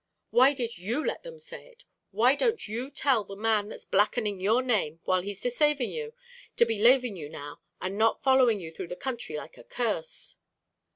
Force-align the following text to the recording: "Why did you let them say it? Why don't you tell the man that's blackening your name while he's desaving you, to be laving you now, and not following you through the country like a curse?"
"Why 0.31 0.55
did 0.55 0.79
you 0.79 1.05
let 1.05 1.21
them 1.21 1.37
say 1.37 1.63
it? 1.67 1.85
Why 2.09 2.33
don't 2.33 2.67
you 2.67 2.89
tell 2.89 3.23
the 3.23 3.35
man 3.35 3.69
that's 3.69 3.85
blackening 3.85 4.39
your 4.39 4.63
name 4.63 4.99
while 5.03 5.21
he's 5.21 5.41
desaving 5.43 5.91
you, 5.91 6.15
to 6.57 6.65
be 6.65 6.79
laving 6.79 7.15
you 7.15 7.29
now, 7.29 7.59
and 7.79 7.99
not 7.99 8.23
following 8.23 8.59
you 8.59 8.71
through 8.71 8.87
the 8.87 8.95
country 8.95 9.35
like 9.37 9.59
a 9.59 9.63
curse?" 9.63 10.37